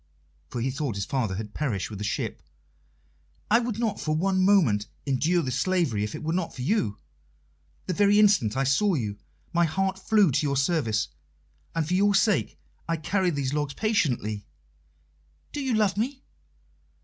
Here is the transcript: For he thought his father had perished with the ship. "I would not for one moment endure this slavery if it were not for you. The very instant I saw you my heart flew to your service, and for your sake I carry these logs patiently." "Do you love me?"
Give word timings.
For 0.49 0.61
he 0.61 0.71
thought 0.71 0.95
his 0.95 1.05
father 1.05 1.35
had 1.35 1.53
perished 1.53 1.91
with 1.91 1.99
the 1.99 2.03
ship. 2.03 2.41
"I 3.51 3.59
would 3.59 3.77
not 3.77 3.99
for 4.01 4.15
one 4.15 4.43
moment 4.43 4.87
endure 5.05 5.43
this 5.43 5.59
slavery 5.59 6.03
if 6.03 6.15
it 6.15 6.23
were 6.23 6.33
not 6.33 6.55
for 6.55 6.63
you. 6.63 6.97
The 7.85 7.93
very 7.93 8.17
instant 8.19 8.57
I 8.57 8.63
saw 8.63 8.95
you 8.95 9.19
my 9.53 9.65
heart 9.65 9.99
flew 9.99 10.31
to 10.31 10.41
your 10.43 10.57
service, 10.57 11.09
and 11.75 11.87
for 11.87 11.93
your 11.93 12.15
sake 12.15 12.57
I 12.89 12.97
carry 12.97 13.29
these 13.29 13.53
logs 13.53 13.75
patiently." 13.75 14.47
"Do 15.51 15.61
you 15.61 15.75
love 15.75 15.95
me?" 15.97 16.23